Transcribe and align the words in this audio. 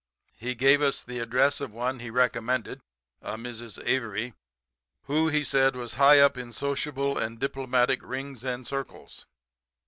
He 0.39 0.55
gave 0.55 0.81
us 0.81 1.03
the 1.03 1.19
address 1.19 1.61
of 1.61 1.75
one 1.75 1.99
he 1.99 2.09
recommended, 2.09 2.81
a 3.21 3.35
Mrs. 3.37 3.79
Avery, 3.85 4.33
who 5.03 5.27
he 5.27 5.43
said 5.43 5.75
was 5.75 5.93
high 5.93 6.19
up 6.19 6.39
in 6.39 6.51
sociable 6.51 7.19
and 7.19 7.39
diplomatic 7.39 8.01
rings 8.01 8.43
and 8.43 8.65
circles. 8.65 9.27